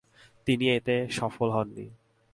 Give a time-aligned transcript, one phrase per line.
[0.47, 1.85] তিনি এতে সফল হননি।